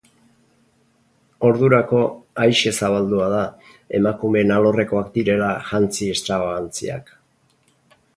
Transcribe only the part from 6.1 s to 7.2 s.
estrabagantziak.